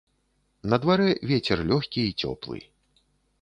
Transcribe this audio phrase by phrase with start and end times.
[0.73, 2.59] На дварэ вецер лёгкі й цёплы.